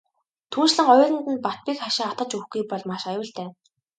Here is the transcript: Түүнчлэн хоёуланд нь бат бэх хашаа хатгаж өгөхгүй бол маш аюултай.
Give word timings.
Түүнчлэн 0.51 0.85
хоёуланд 0.89 1.27
нь 1.33 1.43
бат 1.45 1.59
бэх 1.65 1.77
хашаа 1.85 2.07
хатгаж 2.09 2.31
өгөхгүй 2.37 2.63
бол 2.67 2.83
маш 2.89 3.03
аюултай. 3.09 3.47